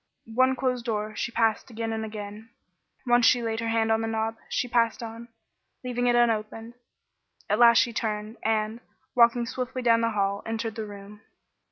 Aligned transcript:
One 0.33 0.55
closed 0.55 0.85
door 0.85 1.15
she 1.15 1.31
passed 1.31 1.69
again 1.69 1.93
and 1.93 2.03
again. 2.03 2.49
Once 3.05 3.27
she 3.27 3.43
laid 3.43 3.59
her 3.59 3.67
hand 3.67 3.91
on 3.91 4.01
the 4.01 4.07
knob, 4.07 4.35
but 4.63 4.71
passed 4.71 5.03
on, 5.03 5.27
leaving 5.83 6.07
it 6.07 6.13
still 6.13 6.23
unopened. 6.23 6.73
At 7.47 7.59
last 7.59 7.77
she 7.77 7.93
turned, 7.93 8.37
and, 8.41 8.79
walking 9.13 9.45
swiftly 9.45 9.83
down 9.83 10.01
the 10.01 10.07
long 10.07 10.15
hall, 10.15 10.43
entered 10.47 10.73
the 10.73 10.87
room. 10.87 11.21